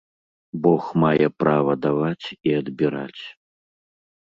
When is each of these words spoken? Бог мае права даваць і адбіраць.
Бог 0.63 0.87
мае 1.03 1.27
права 1.43 1.77
даваць 1.87 2.25
і 2.33 2.49
адбіраць. 2.63 3.23